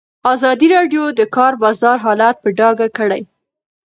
[0.33, 3.21] ازادي راډیو د د کار بازار حالت په ډاګه کړی.